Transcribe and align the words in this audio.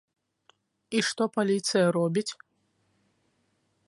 І 0.99 1.03
што 1.09 1.23
паліцыя 1.35 1.85
робіць? 1.97 2.27